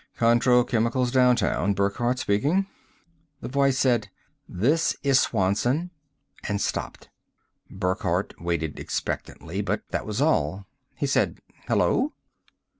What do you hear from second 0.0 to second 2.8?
"Contro Chemicals Downtown, Burckhardt speaking."